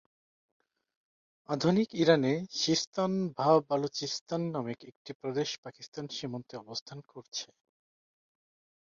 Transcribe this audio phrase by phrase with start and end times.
[1.49, 7.47] আধুনিক ইরানে সিস্তান ভা বালুচিস্তান নামে একটি প্রদেশ পাকিস্তান সীমান্তে অবস্থান করছে।